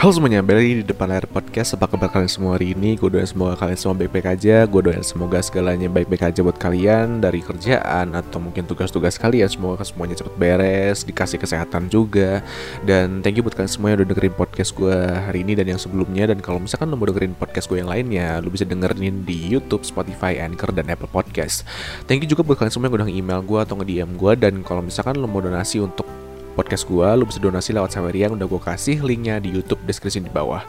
Halo 0.00 0.16
semuanya, 0.16 0.40
balik 0.40 0.64
di 0.64 0.86
depan 0.96 1.12
layar 1.12 1.28
podcast. 1.28 1.76
Apa 1.76 1.84
kabar 1.84 2.08
kalian 2.08 2.32
semua 2.32 2.56
hari 2.56 2.72
ini? 2.72 2.96
Gue 2.96 3.12
doain 3.12 3.28
semoga 3.28 3.52
kalian 3.60 3.76
semua 3.76 4.00
baik-baik 4.00 4.32
aja. 4.32 4.64
Gue 4.64 4.80
doain 4.80 5.04
semoga 5.04 5.44
segalanya 5.44 5.92
baik-baik 5.92 6.24
aja 6.24 6.40
buat 6.40 6.56
kalian 6.56 7.20
Dari 7.20 7.44
kerjaan 7.44 8.16
atau 8.16 8.40
mungkin 8.40 8.64
tugas-tugas 8.64 9.20
kalian. 9.20 9.52
Semoga 9.52 9.84
semuanya 9.84 10.16
cepet 10.16 10.32
beres 10.40 11.04
Dikasih 11.04 11.36
kesehatan 11.36 11.92
juga. 11.92 12.40
Dan 12.80 13.20
thank 13.20 13.36
you 13.36 13.44
buat 13.44 13.52
kalian 13.52 13.68
semua 13.68 13.92
yang 13.92 14.00
udah 14.00 14.08
dengerin 14.16 14.32
podcast 14.40 14.72
gue 14.72 14.96
hari 14.96 15.44
ini 15.44 15.52
Dan 15.52 15.68
yang 15.68 15.76
sebelumnya. 15.76 16.32
Dan 16.32 16.40
kalau 16.40 16.64
misalkan 16.64 16.88
lo 16.88 16.96
mau 16.96 17.04
dengerin 17.04 17.36
podcast 17.36 17.68
gue 17.68 17.84
yang 17.84 17.92
lainnya 17.92 18.40
Lo 18.40 18.48
bisa 18.48 18.64
dengerin 18.64 19.28
di 19.28 19.52
Youtube, 19.52 19.84
Spotify, 19.84 20.40
Anchor, 20.40 20.72
dan 20.72 20.88
Apple 20.88 21.12
Podcast. 21.12 21.68
Thank 22.08 22.24
you 22.24 22.28
juga 22.32 22.40
buat 22.40 22.56
kalian 22.56 22.72
semua 22.72 22.88
yang 22.88 23.04
udah 23.04 23.12
email 23.12 23.44
gue 23.44 23.60
atau 23.60 23.76
nge-DM 23.76 24.16
gue 24.16 24.32
Dan 24.48 24.64
kalau 24.64 24.80
misalkan 24.80 25.20
lo 25.20 25.28
mau 25.28 25.44
donasi 25.44 25.76
untuk 25.76 26.19
podcast 26.60 26.84
gue 26.84 27.08
lu 27.16 27.24
bisa 27.24 27.40
donasi 27.40 27.72
lewat 27.72 27.96
Saweria 27.96 28.28
yang 28.28 28.36
udah 28.36 28.44
gue 28.44 28.60
kasih 28.60 29.00
linknya 29.00 29.40
di 29.40 29.48
YouTube 29.48 29.80
deskripsi 29.88 30.20
di 30.20 30.28
bawah. 30.28 30.60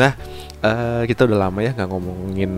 Nah 0.00 0.16
uh, 0.64 1.04
kita 1.04 1.28
udah 1.28 1.44
lama 1.44 1.60
ya 1.60 1.76
nggak 1.76 1.90
ngomongin 1.92 2.52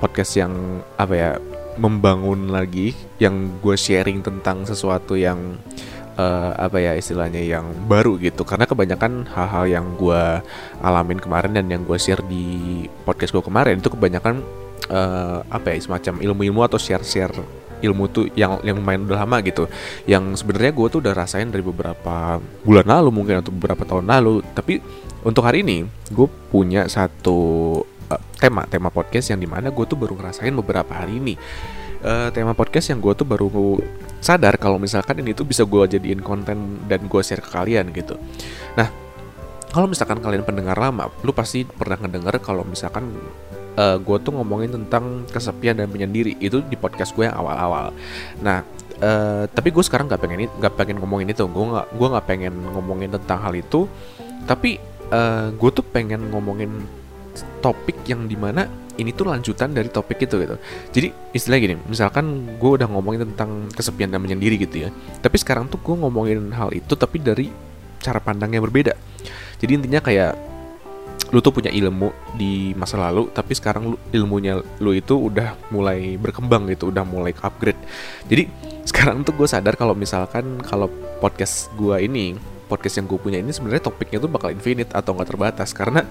podcast 0.00 0.40
yang 0.40 0.80
apa 0.96 1.12
ya 1.12 1.30
membangun 1.76 2.48
lagi 2.48 2.96
yang 3.20 3.60
gue 3.60 3.76
sharing 3.76 4.24
tentang 4.24 4.64
sesuatu 4.64 5.14
yang 5.14 5.60
uh, 6.16 6.50
apa 6.56 6.80
ya 6.80 6.96
istilahnya 6.96 7.44
yang 7.44 7.68
baru 7.84 8.16
gitu. 8.16 8.48
Karena 8.48 8.64
kebanyakan 8.64 9.28
hal-hal 9.28 9.64
yang 9.68 9.86
gue 10.00 10.40
alamin 10.80 11.20
kemarin 11.20 11.52
dan 11.52 11.68
yang 11.68 11.84
gue 11.84 12.00
share 12.00 12.24
di 12.24 12.88
podcast 13.04 13.36
gue 13.36 13.44
kemarin 13.44 13.84
itu 13.84 13.92
kebanyakan 13.92 14.40
uh, 14.88 15.44
apa 15.52 15.76
ya 15.76 15.78
semacam 15.84 16.24
ilmu-ilmu 16.24 16.60
atau 16.64 16.80
share-share 16.80 17.57
ilmu 17.80 18.04
tuh 18.10 18.24
yang 18.34 18.58
yang 18.66 18.78
main 18.82 19.04
udah 19.04 19.24
lama 19.24 19.42
gitu. 19.42 19.66
Yang 20.04 20.44
sebenarnya 20.44 20.72
gue 20.74 20.86
tuh 20.90 21.00
udah 21.04 21.14
rasain 21.14 21.48
dari 21.48 21.64
beberapa 21.64 22.42
bulan 22.66 22.86
lalu 22.86 23.08
mungkin 23.14 23.40
atau 23.40 23.52
beberapa 23.54 23.82
tahun 23.86 24.06
lalu. 24.08 24.42
Tapi 24.52 24.80
untuk 25.26 25.42
hari 25.42 25.66
ini 25.66 25.86
gue 26.10 26.28
punya 26.50 26.86
satu 26.86 27.38
uh, 28.10 28.22
tema 28.38 28.64
tema 28.70 28.88
podcast 28.88 29.34
yang 29.34 29.40
di 29.42 29.48
mana 29.50 29.70
gue 29.70 29.84
tuh 29.84 29.98
baru 29.98 30.14
ngerasain 30.18 30.54
beberapa 30.54 30.92
hari 30.94 31.18
ini. 31.18 31.34
Uh, 31.98 32.30
tema 32.30 32.54
podcast 32.54 32.94
yang 32.94 33.02
gue 33.02 33.10
tuh 33.10 33.26
baru 33.26 33.82
sadar 34.22 34.54
kalau 34.58 34.78
misalkan 34.78 35.18
ini 35.18 35.34
tuh 35.34 35.46
bisa 35.46 35.66
gue 35.66 35.98
jadiin 35.98 36.22
konten 36.22 36.86
dan 36.86 37.06
gue 37.10 37.22
share 37.22 37.42
ke 37.42 37.50
kalian 37.50 37.90
gitu. 37.90 38.14
Nah 38.78 38.90
kalau 39.68 39.86
misalkan 39.90 40.18
kalian 40.18 40.42
pendengar 40.46 40.78
lama 40.78 41.12
lu 41.22 41.34
pasti 41.34 41.66
pernah 41.66 42.00
ngedenger 42.00 42.40
kalau 42.40 42.64
misalkan 42.64 43.12
uh, 43.78 43.94
eh, 43.94 43.96
gue 44.02 44.16
tuh 44.18 44.32
ngomongin 44.34 44.74
tentang 44.74 45.22
kesepian 45.30 45.78
dan 45.78 45.86
menyendiri 45.88 46.34
itu 46.42 46.58
di 46.66 46.74
podcast 46.74 47.14
gue 47.14 47.30
yang 47.30 47.38
awal-awal. 47.38 47.94
Nah, 48.42 48.66
uh, 48.98 49.46
tapi 49.46 49.70
gue 49.70 49.84
sekarang 49.86 50.10
nggak 50.10 50.20
pengen 50.20 50.50
nggak 50.58 50.74
pengen 50.74 50.98
ngomongin 50.98 51.30
itu. 51.30 51.46
Gue 51.46 51.64
nggak 51.70 51.86
gue 51.94 52.08
nggak 52.10 52.26
pengen 52.26 52.54
ngomongin 52.74 53.10
tentang 53.14 53.38
hal 53.38 53.54
itu. 53.54 53.86
Tapi 54.44 54.82
uh, 55.14 55.16
eh, 55.16 55.46
gue 55.54 55.70
tuh 55.70 55.84
pengen 55.86 56.28
ngomongin 56.34 56.82
topik 57.62 58.02
yang 58.10 58.26
di 58.26 58.34
mana 58.34 58.66
ini 58.98 59.14
tuh 59.14 59.30
lanjutan 59.30 59.70
dari 59.70 59.86
topik 59.86 60.26
itu 60.26 60.42
gitu. 60.42 60.56
Jadi 60.90 61.08
istilah 61.30 61.58
gini, 61.62 61.78
misalkan 61.86 62.58
gue 62.58 62.70
udah 62.82 62.90
ngomongin 62.90 63.30
tentang 63.30 63.70
kesepian 63.70 64.10
dan 64.10 64.18
menyendiri 64.18 64.58
gitu 64.58 64.88
ya. 64.88 64.90
Tapi 65.22 65.38
sekarang 65.38 65.70
tuh 65.70 65.78
gue 65.78 65.94
ngomongin 65.94 66.50
hal 66.50 66.74
itu 66.74 66.98
tapi 66.98 67.22
dari 67.22 67.46
cara 68.02 68.18
pandang 68.18 68.50
yang 68.50 68.66
berbeda. 68.66 68.98
Jadi 69.62 69.70
intinya 69.74 70.02
kayak 70.02 70.47
lu 71.28 71.44
tuh 71.44 71.52
punya 71.52 71.68
ilmu 71.68 72.08
di 72.40 72.72
masa 72.72 72.96
lalu 72.96 73.28
tapi 73.30 73.52
sekarang 73.52 73.94
lu, 73.94 73.96
ilmunya 74.16 74.64
lu 74.80 74.96
itu 74.96 75.14
udah 75.16 75.54
mulai 75.68 76.16
berkembang 76.16 76.64
gitu 76.72 76.88
udah 76.88 77.04
mulai 77.04 77.36
upgrade 77.36 77.78
jadi 78.26 78.48
sekarang 78.88 79.20
tuh 79.20 79.36
gue 79.36 79.44
sadar 79.44 79.76
kalau 79.76 79.92
misalkan 79.92 80.56
kalau 80.64 80.88
podcast 81.20 81.68
gue 81.76 82.00
ini 82.00 82.32
podcast 82.68 83.00
yang 83.00 83.08
gue 83.08 83.16
punya 83.16 83.40
ini 83.40 83.50
sebenarnya 83.50 83.88
topiknya 83.88 84.20
tuh 84.20 84.30
bakal 84.30 84.52
infinite 84.52 84.92
atau 84.92 85.16
nggak 85.16 85.28
terbatas. 85.32 85.72
Karena 85.72 86.04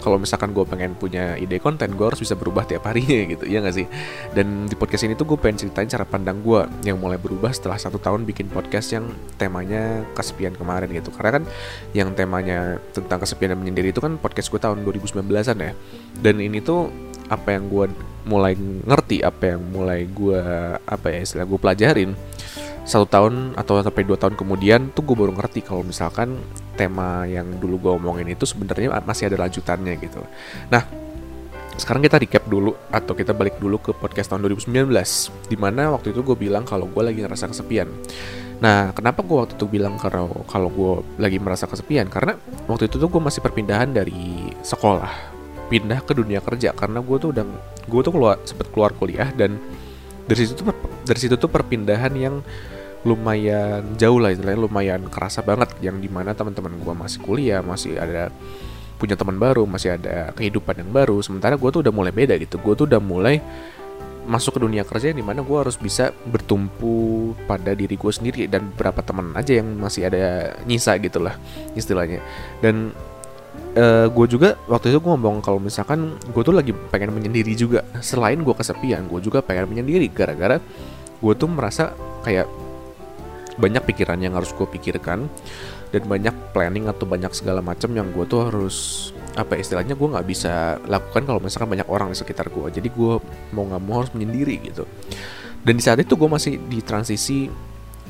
kalau 0.00 0.16
misalkan 0.16 0.56
gue 0.56 0.64
pengen 0.64 0.96
punya 0.96 1.36
ide 1.36 1.60
konten 1.60 1.92
gue 1.92 2.06
harus 2.08 2.18
bisa 2.18 2.32
berubah 2.32 2.64
tiap 2.64 2.88
harinya 2.88 3.20
gitu 3.36 3.44
ya 3.46 3.60
gak 3.60 3.76
sih? 3.76 3.86
Dan 4.32 4.66
di 4.66 4.74
podcast 4.74 5.04
ini 5.06 5.14
tuh 5.14 5.28
gue 5.28 5.38
pengen 5.38 5.68
ceritain 5.68 5.86
cara 5.86 6.08
pandang 6.08 6.40
gue 6.40 6.66
yang 6.88 6.96
mulai 6.96 7.20
berubah 7.20 7.52
setelah 7.52 7.76
satu 7.76 8.00
tahun 8.00 8.24
bikin 8.24 8.48
podcast 8.50 8.96
yang 8.96 9.06
temanya 9.36 10.02
kesepian 10.16 10.56
kemarin 10.56 10.90
gitu. 10.90 11.12
Karena 11.14 11.40
kan 11.40 11.44
yang 11.92 12.16
temanya 12.16 12.80
tentang 12.90 13.20
kesepian 13.22 13.54
dan 13.54 13.60
menyendiri 13.60 13.92
itu 13.92 14.00
kan 14.00 14.16
podcast 14.16 14.48
gue 14.50 14.58
tahun 14.58 14.82
2019an 14.82 15.56
ya. 15.60 15.72
Dan 16.18 16.40
ini 16.40 16.58
tuh 16.64 16.90
apa 17.30 17.54
yang 17.54 17.70
gue 17.70 17.86
mulai 18.26 18.58
ngerti 18.58 19.22
apa 19.22 19.54
yang 19.54 19.62
mulai 19.70 20.04
gue 20.10 20.42
apa 20.82 21.06
ya 21.14 21.22
istilah 21.22 21.46
gue 21.46 21.58
pelajarin 21.62 22.10
satu 22.90 23.06
tahun 23.06 23.54
atau 23.54 23.78
sampai 23.78 24.02
dua 24.02 24.18
tahun 24.18 24.34
kemudian 24.34 24.90
tuh 24.90 25.06
gue 25.06 25.14
baru 25.14 25.30
ngerti 25.30 25.62
kalau 25.62 25.86
misalkan 25.86 26.42
tema 26.74 27.22
yang 27.30 27.46
dulu 27.62 27.78
gue 27.78 27.92
omongin 27.94 28.26
itu 28.34 28.42
sebenarnya 28.42 28.98
masih 29.06 29.30
ada 29.30 29.46
lanjutannya 29.46 29.94
gitu. 30.02 30.18
Nah, 30.74 30.82
sekarang 31.78 32.02
kita 32.02 32.18
recap 32.18 32.44
dulu 32.50 32.74
atau 32.90 33.14
kita 33.14 33.30
balik 33.30 33.62
dulu 33.62 33.78
ke 33.78 33.94
podcast 33.94 34.34
tahun 34.34 34.42
2019 34.50 34.90
di 35.46 35.56
mana 35.56 35.94
waktu 35.94 36.10
itu 36.10 36.26
gue 36.26 36.34
bilang 36.34 36.66
kalau 36.66 36.90
gue 36.90 37.02
lagi 37.06 37.22
ngerasa 37.22 37.54
kesepian. 37.54 37.86
Nah, 38.60 38.92
kenapa 38.92 39.22
gue 39.22 39.38
waktu 39.38 39.54
itu 39.54 39.70
bilang 39.70 39.94
kalau 39.96 40.44
kalau 40.50 40.68
gue 40.68 41.22
lagi 41.22 41.38
merasa 41.38 41.70
kesepian? 41.70 42.10
Karena 42.10 42.34
waktu 42.66 42.90
itu 42.90 42.98
tuh 42.98 43.06
gue 43.06 43.22
masih 43.22 43.40
perpindahan 43.40 43.88
dari 43.94 44.50
sekolah 44.66 45.38
pindah 45.70 46.02
ke 46.02 46.12
dunia 46.18 46.42
kerja 46.42 46.74
karena 46.74 46.98
gue 46.98 47.16
tuh 47.22 47.30
udah 47.30 47.46
gue 47.86 48.00
tuh 48.02 48.12
keluar 48.12 48.36
sempet 48.42 48.66
keluar 48.74 48.90
kuliah 48.90 49.30
dan 49.38 49.54
dari 50.26 50.42
situ 50.42 50.58
tuh 50.58 50.74
dari 51.06 51.20
situ 51.22 51.38
tuh 51.38 51.46
perpindahan 51.46 52.10
yang 52.18 52.42
lumayan 53.00 53.96
jauh 53.96 54.20
lah 54.20 54.32
istilahnya 54.32 54.60
lumayan 54.60 55.00
kerasa 55.08 55.40
banget. 55.40 55.72
Yang 55.80 56.04
di 56.04 56.08
mana 56.12 56.36
teman-teman 56.36 56.76
gue 56.76 56.94
masih 56.94 57.20
kuliah 57.24 57.60
masih 57.64 57.96
ada 57.96 58.28
punya 59.00 59.16
teman 59.16 59.40
baru 59.40 59.64
masih 59.64 59.96
ada 59.96 60.36
kehidupan 60.36 60.84
yang 60.84 60.90
baru. 60.92 61.16
Sementara 61.24 61.56
gue 61.56 61.70
tuh 61.72 61.80
udah 61.80 61.94
mulai 61.94 62.12
beda 62.12 62.36
gitu. 62.36 62.60
Gue 62.60 62.76
tuh 62.76 62.84
udah 62.84 63.00
mulai 63.00 63.40
masuk 64.28 64.60
ke 64.60 64.60
dunia 64.62 64.84
kerja 64.84 65.10
yang 65.10 65.24
di 65.24 65.26
mana 65.26 65.40
gue 65.40 65.56
harus 65.58 65.80
bisa 65.80 66.12
bertumpu 66.28 67.32
pada 67.48 67.72
diri 67.72 67.96
gue 67.96 68.12
sendiri 68.12 68.44
dan 68.46 68.68
beberapa 68.76 69.00
teman 69.00 69.32
aja 69.32 69.58
yang 69.58 69.80
masih 69.80 70.06
ada 70.12 70.54
nyisa 70.68 71.00
gitulah 71.00 71.34
istilahnya. 71.72 72.20
Dan 72.60 72.92
uh, 73.74 73.80
eh, 73.80 74.06
gue 74.12 74.26
juga 74.28 74.60
waktu 74.68 74.92
itu 74.92 75.00
gue 75.00 75.10
ngomong 75.16 75.40
kalau 75.40 75.56
misalkan 75.56 76.20
gue 76.20 76.42
tuh 76.44 76.52
lagi 76.52 76.76
pengen 76.92 77.16
menyendiri 77.16 77.56
juga. 77.56 77.80
Selain 78.04 78.36
gue 78.36 78.54
kesepian 78.54 79.08
gue 79.08 79.20
juga 79.24 79.40
pengen 79.40 79.72
menyendiri 79.72 80.12
gara-gara 80.12 80.60
gue 81.20 81.34
tuh 81.36 81.48
merasa 81.48 81.96
kayak 82.20 82.48
banyak 83.60 83.84
pikiran 83.84 84.18
yang 84.18 84.32
harus 84.34 84.56
gue 84.56 84.64
pikirkan 84.64 85.28
dan 85.92 86.02
banyak 86.08 86.34
planning 86.56 86.88
atau 86.88 87.04
banyak 87.04 87.30
segala 87.36 87.60
macam 87.60 87.92
yang 87.92 88.08
gue 88.10 88.24
tuh 88.24 88.48
harus 88.48 88.76
apa 89.36 89.54
ya, 89.54 89.62
istilahnya 89.62 89.94
gue 89.94 90.08
nggak 90.10 90.26
bisa 90.26 90.80
lakukan 90.88 91.22
kalau 91.28 91.38
misalkan 91.38 91.70
banyak 91.70 91.88
orang 91.92 92.10
di 92.10 92.18
sekitar 92.18 92.50
gue 92.50 92.66
jadi 92.72 92.88
gue 92.88 93.14
mau 93.52 93.64
nggak 93.68 93.82
mau 93.84 94.02
harus 94.02 94.10
menyendiri 94.16 94.72
gitu. 94.72 94.88
Dan 95.60 95.76
di 95.76 95.82
saat 95.84 96.00
itu 96.00 96.16
gue 96.16 96.24
masih 96.24 96.56
di 96.56 96.80
transisi 96.80 97.44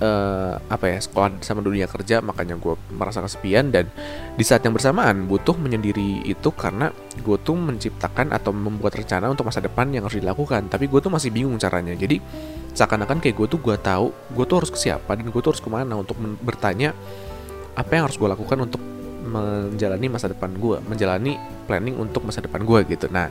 uh, 0.00 0.55
apa 0.71 0.87
ya 0.87 0.99
sekolah 1.03 1.43
sama 1.44 1.60
dunia 1.60 1.91
kerja 1.91 2.22
makanya 2.22 2.55
gue 2.56 2.78
merasa 2.94 3.19
kesepian. 3.21 3.75
Dan 3.75 3.91
di 4.39 4.44
saat 4.47 4.62
yang 4.62 4.75
bersamaan 4.75 5.27
butuh 5.27 5.59
menyendiri 5.59 6.25
itu 6.31 6.49
karena 6.55 6.94
gue 7.21 7.37
tuh 7.43 7.59
menciptakan 7.59 8.31
atau 8.31 8.55
membuat 8.55 8.97
rencana 8.97 9.27
untuk 9.28 9.50
masa 9.50 9.59
depan 9.59 9.91
yang 9.91 10.06
harus 10.06 10.22
dilakukan. 10.22 10.71
Tapi 10.71 10.87
gue 10.87 11.00
tuh 11.03 11.10
masih 11.10 11.34
bingung 11.34 11.59
caranya. 11.59 11.99
Jadi 11.99 12.22
seakan-akan 12.75 13.19
kayak 13.19 13.37
gue 13.37 13.47
tuh 13.51 13.61
gue 13.61 13.77
tahu 13.77 14.15
gue 14.35 14.45
tuh 14.47 14.57
harus 14.63 14.71
ke 14.71 14.79
siapa 14.79 15.19
dan 15.19 15.27
gue 15.27 15.41
tuh 15.43 15.51
harus 15.55 15.63
ke 15.63 15.71
mana 15.71 15.99
untuk 15.99 16.17
bertanya 16.41 16.95
apa 17.75 17.91
yang 17.95 18.05
harus 18.07 18.17
gue 18.19 18.29
lakukan 18.31 18.59
untuk 18.63 18.83
menjalani 19.21 20.07
masa 20.11 20.33
depan 20.33 20.51
gue 20.55 20.81
menjalani 20.87 21.39
planning 21.69 21.97
untuk 21.99 22.25
masa 22.27 22.43
depan 22.43 22.65
gue 22.65 22.81
gitu. 22.89 23.07
Nah 23.11 23.31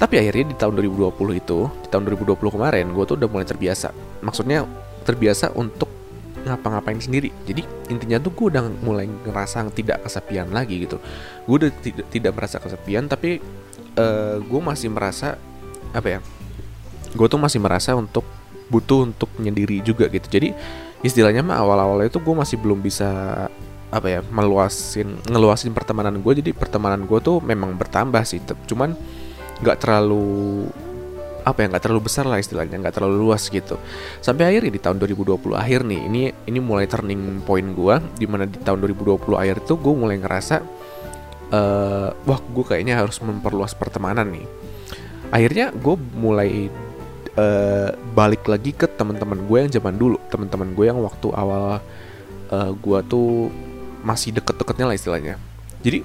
tapi 0.00 0.16
akhirnya 0.16 0.50
di 0.50 0.56
tahun 0.56 0.80
2020 0.80 1.12
itu 1.36 1.58
di 1.68 1.88
tahun 1.92 2.02
2020 2.08 2.36
kemarin 2.40 2.86
gue 2.90 3.04
tuh 3.06 3.16
udah 3.18 3.28
mulai 3.30 3.46
terbiasa. 3.46 3.94
Maksudnya 4.22 4.66
terbiasa 5.06 5.54
untuk 5.56 5.88
ngapa-ngapain 6.40 7.00
sendiri. 7.00 7.28
Jadi 7.44 7.62
intinya 7.92 8.16
tuh 8.16 8.32
gue 8.32 8.46
udah 8.56 8.64
mulai 8.80 9.06
ngerasa 9.06 9.68
tidak 9.76 10.04
kesepian 10.08 10.48
lagi 10.50 10.84
gitu. 10.84 10.96
Gue 11.44 11.66
udah 11.66 11.70
tidak 12.08 12.32
merasa 12.32 12.56
kesepian 12.58 13.08
tapi 13.08 13.40
uh, 13.96 14.36
gue 14.40 14.60
masih 14.60 14.88
merasa 14.92 15.36
apa 15.90 16.18
ya 16.18 16.20
gue 17.10 17.26
tuh 17.26 17.40
masih 17.42 17.58
merasa 17.58 17.90
untuk 17.98 18.22
butuh 18.70 19.10
untuk 19.10 19.28
menyendiri 19.36 19.82
juga 19.82 20.06
gitu. 20.06 20.30
Jadi 20.30 20.54
istilahnya 21.02 21.42
mah 21.42 21.58
awal-awal 21.58 22.06
itu 22.06 22.22
gue 22.22 22.34
masih 22.34 22.56
belum 22.62 22.80
bisa 22.80 23.10
apa 23.90 24.06
ya 24.06 24.20
meluasin 24.30 25.18
ngeluasin 25.26 25.74
pertemanan 25.74 26.22
gue 26.22 26.32
jadi 26.38 26.54
pertemanan 26.54 27.10
gue 27.10 27.18
tuh 27.18 27.42
memang 27.42 27.74
bertambah 27.74 28.22
sih. 28.22 28.38
Cuman 28.70 28.94
nggak 29.60 29.76
terlalu 29.82 30.64
apa 31.40 31.64
ya 31.64 31.66
nggak 31.72 31.82
terlalu 31.88 32.02
besar 32.04 32.28
lah 32.28 32.36
istilahnya 32.36 32.78
nggak 32.78 32.94
terlalu 32.94 33.28
luas 33.28 33.50
gitu. 33.50 33.76
Sampai 34.22 34.54
akhirnya 34.54 34.70
di 34.70 34.80
tahun 34.80 34.96
2020 35.02 35.40
akhir 35.56 35.80
nih 35.84 36.00
ini 36.06 36.22
ini 36.46 36.58
mulai 36.62 36.86
turning 36.86 37.42
point 37.42 37.66
gue 37.74 37.94
di 38.16 38.26
mana 38.30 38.46
di 38.46 38.60
tahun 38.60 38.78
2020 38.86 39.24
akhir 39.34 39.56
itu 39.66 39.74
gue 39.74 39.94
mulai 39.96 40.16
ngerasa 40.20 40.56
uh, 41.50 42.08
wah 42.14 42.40
gue 42.40 42.64
kayaknya 42.64 43.00
harus 43.00 43.18
memperluas 43.20 43.74
pertemanan 43.74 44.30
nih. 44.30 44.46
Akhirnya 45.30 45.70
gue 45.70 45.94
mulai 46.18 46.68
uh, 47.36 47.94
balik 48.16 48.46
lagi 48.48 48.74
ke 48.74 48.88
teman-teman 48.88 49.44
gue 49.44 49.58
yang 49.66 49.70
zaman 49.70 49.94
dulu. 49.94 50.16
Teman-teman 50.32 50.72
gue 50.74 50.84
yang 50.88 50.98
waktu 51.02 51.28
awal 51.34 51.78
uh, 52.50 52.70
gue 52.74 52.98
tuh 53.06 53.52
masih 54.00 54.32
deket-deketnya 54.34 54.86
lah 54.88 54.96
istilahnya. 54.96 55.34
Jadi 55.84 56.02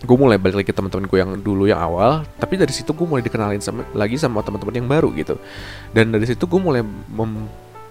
gue 0.00 0.16
mulai 0.16 0.40
balik 0.40 0.64
lagi 0.64 0.68
ke 0.72 0.76
teman-teman 0.76 1.04
gue 1.04 1.18
yang 1.20 1.32
dulu 1.44 1.68
yang 1.68 1.76
awal 1.76 2.24
tapi 2.40 2.56
dari 2.56 2.72
situ 2.72 2.96
gue 2.96 3.04
mulai 3.04 3.20
dikenalin 3.20 3.60
sama 3.60 3.84
lagi 3.92 4.16
sama 4.16 4.40
teman-teman 4.40 4.80
yang 4.80 4.88
baru 4.88 5.12
gitu. 5.12 5.36
Dan 5.92 6.14
dari 6.14 6.24
situ 6.24 6.48
gue 6.48 6.60
mulai 6.60 6.80
mem, 6.86 7.50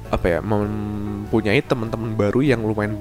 apa 0.10 0.26
ya 0.26 0.40
mempunyai 0.42 1.62
teman-teman 1.62 2.18
baru 2.18 2.42
yang 2.42 2.66
lumayan 2.66 2.98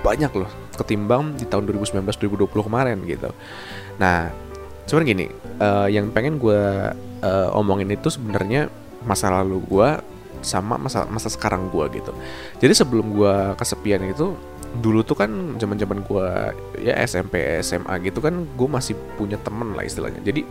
banyak 0.00 0.32
loh 0.32 0.48
ketimbang 0.76 1.36
di 1.36 1.44
tahun 1.44 1.68
2019 1.68 2.04
2020 2.04 2.68
kemarin 2.68 2.98
gitu. 3.08 3.32
Nah 3.96 4.28
cuman 4.88 5.02
gini 5.06 5.26
uh, 5.62 5.86
yang 5.86 6.10
pengen 6.10 6.36
gue 6.36 6.60
uh, 7.22 7.48
omongin 7.56 7.88
itu 7.94 8.10
sebenarnya 8.10 8.68
masa 9.04 9.32
lalu 9.32 9.62
gue 9.64 9.88
sama 10.40 10.80
masa 10.80 11.04
masa 11.08 11.28
sekarang 11.28 11.68
gue 11.68 12.00
gitu. 12.00 12.12
Jadi 12.60 12.72
sebelum 12.72 13.12
gue 13.12 13.34
kesepian 13.56 14.04
itu 14.08 14.36
dulu 14.70 15.02
tuh 15.02 15.18
kan 15.18 15.30
zaman 15.58 15.76
zaman 15.76 15.98
gue 16.06 16.26
ya 16.80 16.94
SMP 17.02 17.42
SMA 17.60 17.90
gitu 18.06 18.22
kan 18.22 18.46
gue 18.46 18.68
masih 18.70 18.94
punya 19.18 19.36
temen 19.40 19.76
lah 19.76 19.84
istilahnya. 19.84 20.20
Jadi 20.24 20.46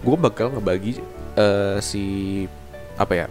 gue 0.00 0.16
bakal 0.18 0.50
ngebagi 0.54 0.98
uh, 1.38 1.78
si 1.78 2.44
apa 2.96 3.14
ya 3.14 3.26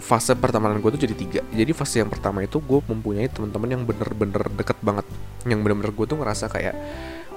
fase 0.00 0.32
pertemanan 0.32 0.80
gue 0.80 0.90
tuh 0.96 1.02
jadi 1.02 1.14
tiga. 1.14 1.40
Jadi 1.52 1.72
fase 1.76 2.00
yang 2.00 2.10
pertama 2.10 2.44
itu 2.44 2.60
gue 2.60 2.80
mempunyai 2.88 3.28
teman-teman 3.28 3.68
yang 3.68 3.82
bener-bener 3.84 4.42
deket 4.54 4.78
banget. 4.80 5.06
Yang 5.44 5.60
bener-bener 5.66 5.92
gue 5.92 6.06
tuh 6.08 6.18
ngerasa 6.20 6.46
kayak 6.48 6.74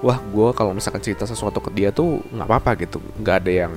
wah 0.04 0.18
gue 0.20 0.48
kalau 0.52 0.76
misalkan 0.76 1.00
cerita 1.00 1.24
sesuatu 1.24 1.64
ke 1.64 1.70
dia 1.72 1.90
tuh 1.90 2.20
nggak 2.30 2.48
apa-apa 2.48 2.70
gitu. 2.82 3.00
Nggak 3.20 3.36
ada 3.44 3.52
yang 3.66 3.74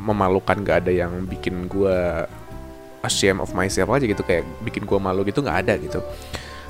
memalukan 0.00 0.56
nggak 0.56 0.76
ada 0.86 0.92
yang 0.92 1.12
bikin 1.28 1.68
gue 1.68 2.26
ashamed 3.04 3.40
of 3.40 3.52
myself 3.56 3.88
aja 3.92 4.04
gitu 4.04 4.22
kayak 4.24 4.44
bikin 4.64 4.84
gue 4.84 4.98
malu 5.00 5.24
gitu 5.24 5.40
nggak 5.40 5.58
ada 5.66 5.74
gitu 5.80 6.00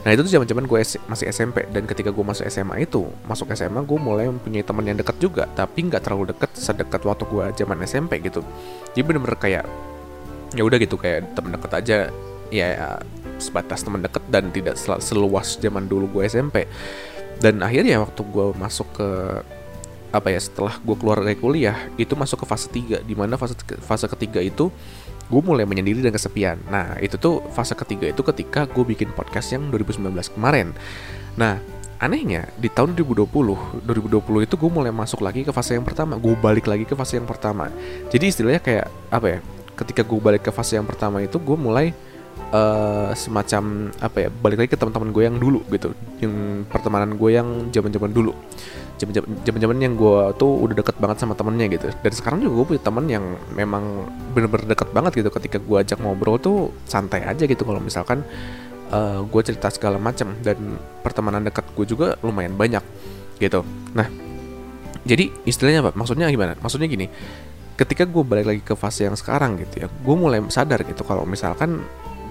Nah 0.00 0.17
itu 0.17 0.25
tuh 0.25 0.32
zaman-zaman 0.32 0.65
gue 0.65 0.81
masih 0.81 1.27
SMP 1.29 1.69
dan 1.69 1.85
ketika 1.85 2.09
gue 2.09 2.25
masuk 2.25 2.49
SMA 2.49 2.88
itu 2.88 3.05
masuk 3.29 3.53
SMA 3.53 3.85
gue 3.85 3.99
mulai 4.00 4.32
mempunyai 4.32 4.65
teman 4.65 4.85
yang 4.88 4.97
dekat 4.97 5.21
juga 5.21 5.44
tapi 5.53 5.85
nggak 5.85 6.00
terlalu 6.00 6.32
dekat 6.32 6.50
sedekat 6.56 7.05
waktu 7.05 7.29
gue 7.29 7.44
zaman 7.61 7.85
SMP 7.85 8.25
gitu. 8.25 8.41
Jadi 8.97 9.03
bener-bener 9.05 9.37
kayak 9.37 9.65
ya 10.56 10.62
udah 10.65 10.79
gitu 10.81 10.97
kayak 10.97 11.37
teman 11.37 11.53
dekat 11.53 11.73
aja 11.85 11.97
ya 12.49 12.69
sebatas 13.37 13.85
teman 13.85 14.00
dekat 14.00 14.25
dan 14.32 14.49
tidak 14.49 14.81
seluas 14.81 15.61
zaman 15.61 15.85
dulu 15.85 16.09
gue 16.21 16.32
SMP. 16.32 16.65
Dan 17.41 17.61
akhirnya 17.61 18.00
waktu 18.00 18.25
gue 18.25 18.47
masuk 18.56 18.88
ke 18.97 19.09
apa 20.11 20.29
ya 20.32 20.41
setelah 20.43 20.75
gue 20.81 20.97
keluar 20.97 21.23
dari 21.23 21.38
kuliah 21.38 21.77
itu 21.94 22.19
masuk 22.19 22.43
ke 22.43 22.47
fase 22.49 22.67
3 22.67 23.06
di 23.06 23.15
mana 23.15 23.38
fase 23.38 23.55
fase 23.79 24.11
ketiga 24.11 24.43
itu 24.43 24.73
gue 25.31 25.41
mulai 25.41 25.62
menyendiri 25.62 26.03
dan 26.03 26.11
kesepian. 26.11 26.59
Nah, 26.67 26.99
itu 26.99 27.15
tuh 27.15 27.41
fase 27.55 27.79
ketiga 27.79 28.11
itu 28.11 28.21
ketika 28.27 28.67
gue 28.67 28.82
bikin 28.82 29.15
podcast 29.15 29.55
yang 29.55 29.71
2019 29.71 30.11
kemarin. 30.35 30.75
Nah, 31.38 31.62
anehnya 32.03 32.50
di 32.59 32.67
tahun 32.67 32.99
2020, 32.99 33.87
2020 33.87 34.47
itu 34.47 34.55
gue 34.59 34.71
mulai 34.71 34.91
masuk 34.91 35.23
lagi 35.23 35.47
ke 35.47 35.55
fase 35.55 35.79
yang 35.79 35.87
pertama. 35.87 36.19
Gue 36.19 36.35
balik 36.35 36.67
lagi 36.67 36.82
ke 36.82 36.99
fase 36.99 37.23
yang 37.23 37.31
pertama. 37.31 37.71
Jadi 38.11 38.25
istilahnya 38.27 38.61
kayak 38.61 38.87
apa 39.15 39.27
ya? 39.31 39.41
Ketika 39.79 40.03
gue 40.03 40.19
balik 40.19 40.43
ke 40.44 40.50
fase 40.50 40.77
yang 40.77 40.85
pertama 40.85 41.23
itu 41.23 41.38
gue 41.38 41.56
mulai 41.56 41.94
uh, 42.50 43.15
semacam 43.15 43.94
apa 44.03 44.27
ya? 44.27 44.29
Balik 44.29 44.67
lagi 44.67 44.71
ke 44.75 44.79
teman-teman 44.79 45.15
gue 45.15 45.23
yang 45.25 45.37
dulu 45.38 45.62
gitu, 45.71 45.94
yang 46.19 46.67
pertemanan 46.67 47.15
gue 47.15 47.31
yang 47.31 47.71
zaman-zaman 47.71 48.11
dulu 48.11 48.35
zaman-zaman 49.47 49.79
yang 49.81 49.97
gue 49.97 50.37
tuh 50.37 50.52
udah 50.69 50.76
deket 50.76 50.97
banget 51.00 51.25
sama 51.25 51.32
temennya 51.32 51.67
gitu. 51.73 51.88
Dan 51.88 52.12
sekarang 52.12 52.38
juga 52.44 52.55
gue 52.61 52.67
punya 52.76 52.82
temen 52.85 53.05
yang 53.08 53.25
memang 53.56 54.05
bener-bener 54.37 54.76
deket 54.76 54.93
banget 54.93 55.25
gitu. 55.25 55.31
Ketika 55.32 55.56
gue 55.56 55.76
ajak 55.81 55.99
ngobrol 56.05 56.37
tuh 56.37 56.75
santai 56.85 57.25
aja 57.25 57.49
gitu. 57.49 57.64
Kalau 57.64 57.81
misalkan 57.81 58.20
uh, 58.93 58.97
eh, 58.97 59.19
gue 59.25 59.43
cerita 59.47 59.73
segala 59.73 59.97
macam 59.97 60.37
dan 60.44 60.76
pertemanan 61.00 61.47
dekat 61.47 61.64
gue 61.73 61.87
juga 61.88 62.20
lumayan 62.20 62.55
banyak 62.55 62.85
gitu. 63.41 63.64
Nah 63.97 64.06
jadi 65.06 65.32
istilahnya 65.49 65.81
apa? 65.87 65.96
Maksudnya 65.96 66.29
gimana? 66.29 66.58
Maksudnya 66.61 66.87
gini. 66.91 67.08
Ketika 67.81 68.05
gue 68.05 68.20
balik 68.20 68.44
lagi 68.44 68.61
ke 68.61 68.76
fase 68.76 69.08
yang 69.08 69.17
sekarang 69.17 69.56
gitu 69.56 69.81
ya 69.81 69.88
gue 69.88 70.14
mulai 70.14 70.44
sadar 70.53 70.85
gitu. 70.85 71.06
Kalau 71.06 71.25
misalkan 71.25 71.81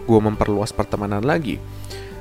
gue 0.06 0.20
memperluas 0.22 0.70
pertemanan 0.76 1.26
lagi. 1.26 1.58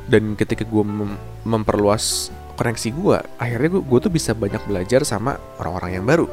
Dan 0.08 0.40
ketika 0.40 0.64
gue 0.64 0.84
mem 0.84 1.20
memperluas 1.44 2.32
koneksi 2.58 2.88
gue 2.90 3.18
akhirnya 3.38 3.68
gue, 3.78 3.98
tuh 4.02 4.10
bisa 4.10 4.34
banyak 4.34 4.60
belajar 4.66 5.06
sama 5.06 5.38
orang-orang 5.62 6.02
yang 6.02 6.04
baru. 6.04 6.26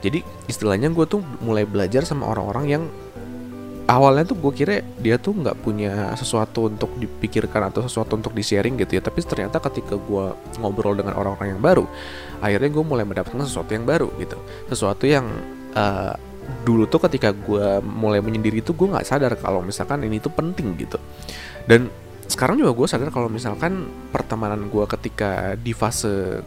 Jadi 0.00 0.24
istilahnya 0.48 0.88
gue 0.88 1.04
tuh 1.04 1.20
mulai 1.44 1.68
belajar 1.68 2.08
sama 2.08 2.24
orang-orang 2.32 2.64
yang 2.68 2.82
awalnya 3.86 4.26
tuh 4.26 4.40
gue 4.40 4.52
kira 4.56 4.82
dia 4.98 5.20
tuh 5.20 5.36
nggak 5.36 5.62
punya 5.62 6.10
sesuatu 6.16 6.66
untuk 6.66 6.90
dipikirkan 6.96 7.70
atau 7.70 7.84
sesuatu 7.84 8.16
untuk 8.16 8.32
di 8.32 8.40
sharing 8.40 8.80
gitu 8.80 8.96
ya. 8.96 9.02
Tapi 9.04 9.20
ternyata 9.20 9.60
ketika 9.60 10.00
gue 10.00 10.32
ngobrol 10.58 10.96
dengan 10.96 11.12
orang-orang 11.16 11.56
yang 11.56 11.62
baru 11.62 11.84
akhirnya 12.40 12.70
gue 12.72 12.84
mulai 12.84 13.04
mendapatkan 13.04 13.44
sesuatu 13.44 13.70
yang 13.76 13.84
baru 13.84 14.08
gitu. 14.16 14.36
Sesuatu 14.72 15.04
yang 15.04 15.28
uh, 15.76 16.16
dulu 16.62 16.86
tuh 16.86 17.02
ketika 17.10 17.34
gue 17.34 17.82
mulai 17.82 18.22
menyendiri 18.22 18.62
itu 18.62 18.70
gue 18.70 18.86
nggak 18.86 19.06
sadar 19.06 19.34
kalau 19.36 19.60
misalkan 19.60 20.00
ini 20.06 20.22
tuh 20.22 20.32
penting 20.32 20.78
gitu. 20.78 20.96
Dan 21.66 21.90
sekarang 22.26 22.58
juga 22.58 22.74
gue 22.74 22.86
sadar 22.90 23.10
kalau 23.14 23.30
misalkan 23.30 23.86
pertemanan 24.10 24.66
gue 24.66 24.84
ketika 24.90 25.54
di 25.54 25.70
fase 25.70 26.42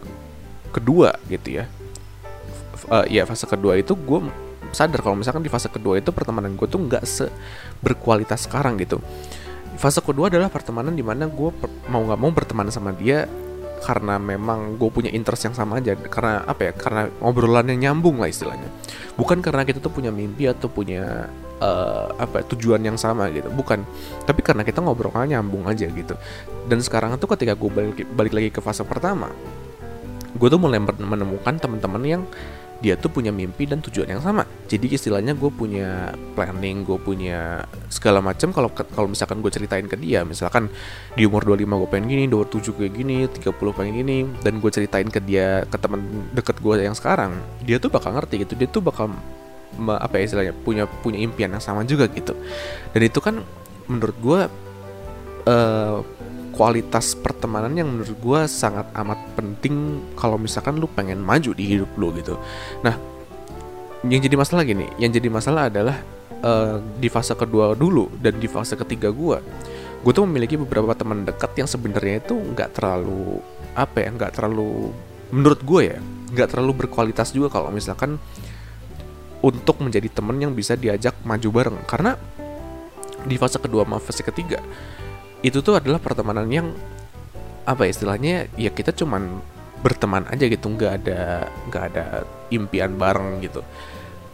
kedua 0.69 1.15
gitu 1.31 1.59
ya 1.59 1.65
uh, 2.91 3.05
ya 3.07 3.23
fase 3.23 3.45
kedua 3.47 3.79
itu 3.79 3.95
gue 3.95 4.19
sadar 4.71 5.01
kalau 5.01 5.17
misalkan 5.17 5.41
di 5.41 5.51
fase 5.51 5.69
kedua 5.69 5.97
itu 5.97 6.13
pertemanan 6.13 6.53
gue 6.53 6.67
tuh 6.69 6.81
nggak 6.81 7.03
se 7.05 7.25
berkualitas 7.81 8.45
sekarang 8.45 8.77
gitu. 8.77 9.01
Fase 9.79 10.03
kedua 10.03 10.27
adalah 10.27 10.51
pertemanan 10.51 10.93
di 10.93 11.01
mana 11.01 11.25
gue 11.25 11.49
mau 11.87 12.01
nggak 12.03 12.19
mau 12.19 12.31
berteman 12.35 12.67
sama 12.69 12.91
dia 12.93 13.25
karena 13.79 14.19
memang 14.19 14.75
gue 14.75 14.89
punya 14.91 15.11
interest 15.11 15.49
yang 15.49 15.55
sama 15.55 15.79
aja. 15.79 15.95
Karena 15.95 16.43
apa 16.43 16.69
ya? 16.69 16.71
Karena 16.75 17.01
obrolannya 17.23 17.75
nyambung 17.75 18.19
lah 18.19 18.29
istilahnya. 18.31 18.69
Bukan 19.15 19.39
karena 19.43 19.63
kita 19.63 19.79
tuh 19.83 19.91
punya 19.91 20.11
mimpi 20.11 20.47
atau 20.47 20.67
punya 20.71 21.27
uh, 21.59 22.07
apa 22.15 22.43
tujuan 22.55 22.83
yang 22.83 22.99
sama 22.99 23.31
gitu. 23.31 23.51
Bukan. 23.51 23.83
Tapi 24.23 24.41
karena 24.43 24.63
kita 24.63 24.79
ngobrolnya 24.83 25.39
nyambung 25.39 25.67
aja 25.67 25.87
gitu. 25.87 26.15
Dan 26.67 26.79
sekarang 26.83 27.15
tuh 27.17 27.31
ketika 27.35 27.55
gue 27.55 27.69
balik 27.71 28.07
balik 28.13 28.33
lagi 28.35 28.49
ke 28.53 28.59
fase 28.61 28.83
pertama 28.87 29.31
gue 30.39 30.47
tuh 30.47 30.61
mulai 30.61 30.77
menemukan 30.79 31.57
teman-teman 31.57 32.03
yang 32.05 32.23
dia 32.79 32.95
tuh 32.95 33.11
punya 33.11 33.29
mimpi 33.29 33.67
dan 33.67 33.83
tujuan 33.83 34.07
yang 34.07 34.23
sama. 34.23 34.47
Jadi 34.71 34.95
istilahnya 34.95 35.35
gue 35.35 35.51
punya 35.51 36.15
planning, 36.33 36.87
gue 36.87 36.95
punya 36.95 37.67
segala 37.91 38.23
macam. 38.23 38.55
Kalau 38.55 38.71
kalau 38.71 39.07
misalkan 39.11 39.43
gue 39.43 39.51
ceritain 39.51 39.83
ke 39.83 39.99
dia, 39.99 40.23
misalkan 40.23 40.71
di 41.19 41.27
umur 41.27 41.43
25 41.43 41.81
gue 41.85 41.89
pengen 41.91 42.07
gini, 42.07 42.23
27 42.31 42.79
kayak 42.79 42.93
gini, 42.95 43.17
30 43.27 43.77
pengen 43.77 43.93
gini, 43.99 44.17
dan 44.39 44.63
gue 44.63 44.71
ceritain 44.71 45.07
ke 45.11 45.19
dia 45.19 45.67
ke 45.67 45.75
teman 45.75 45.99
deket 46.31 46.57
gue 46.63 46.73
yang 46.79 46.95
sekarang, 46.95 47.35
dia 47.67 47.77
tuh 47.77 47.91
bakal 47.91 48.15
ngerti 48.15 48.47
gitu. 48.47 48.55
Dia 48.55 48.67
tuh 48.71 48.79
bakal 48.79 49.11
apa 49.79 50.19
ya 50.19 50.23
istilahnya 50.27 50.53
punya 50.65 50.83
punya 50.89 51.21
impian 51.23 51.55
yang 51.55 51.63
sama 51.63 51.87
juga 51.87 52.09
gitu 52.11 52.35
dan 52.91 53.01
itu 53.05 53.19
kan 53.23 53.39
menurut 53.87 54.17
gue 54.19 54.39
uh, 55.47 55.97
kualitas 56.59 57.15
pertemanan 57.15 57.71
yang 57.71 57.87
menurut 57.87 58.19
gue 58.19 58.41
sangat 58.51 58.91
amat 58.91 59.15
penting 59.39 60.03
kalau 60.19 60.35
misalkan 60.35 60.75
lu 60.75 60.91
pengen 60.91 61.23
maju 61.23 61.55
di 61.55 61.63
hidup 61.63 61.87
lu 61.95 62.11
gitu. 62.19 62.35
Nah 62.83 62.99
yang 64.03 64.19
jadi 64.19 64.35
masalah 64.35 64.67
gini 64.67 64.91
yang 64.99 65.07
jadi 65.15 65.31
masalah 65.31 65.71
adalah 65.71 65.95
uh, 66.43 66.83
di 66.99 67.07
fase 67.07 67.31
kedua 67.31 67.79
dulu 67.79 68.11
dan 68.19 68.35
di 68.35 68.51
fase 68.51 68.75
ketiga 68.75 69.07
gue 69.07 69.39
gue 70.03 70.11
tuh 70.11 70.27
memiliki 70.27 70.59
beberapa 70.59 70.91
teman 70.95 71.23
dekat 71.23 71.55
yang 71.55 71.67
sebenarnya 71.67 72.23
itu 72.27 72.35
nggak 72.35 72.75
terlalu 72.75 73.39
apa 73.79 74.03
ya 74.03 74.09
nggak 74.11 74.31
terlalu 74.35 74.91
menurut 75.31 75.63
gue 75.63 75.81
ya 75.95 75.99
nggak 76.35 76.47
terlalu 76.51 76.71
berkualitas 76.83 77.31
juga 77.31 77.55
kalau 77.55 77.71
misalkan 77.71 78.19
untuk 79.39 79.79
menjadi 79.79 80.11
temen 80.11 80.35
yang 80.35 80.51
bisa 80.51 80.75
diajak 80.75 81.15
maju 81.23 81.49
bareng. 81.51 81.77
Karena 81.87 82.15
di 83.23 83.35
fase 83.35 83.59
kedua 83.59 83.83
sama 83.83 83.99
fase 83.99 84.23
ketiga 84.23 84.59
itu 85.39 85.63
tuh 85.63 85.79
adalah 85.79 85.99
pertemanan 86.01 86.47
yang 86.51 86.75
apa 87.63 87.85
ya 87.85 87.93
istilahnya 87.93 88.49
ya 88.57 88.73
kita 88.73 88.91
cuman 88.91 89.39
berteman 89.79 90.27
aja 90.27 90.49
gitu 90.49 90.73
nggak 90.73 90.93
ada 91.05 91.47
nggak 91.69 91.83
ada 91.93 92.05
impian 92.51 92.95
bareng 92.99 93.39
gitu. 93.43 93.63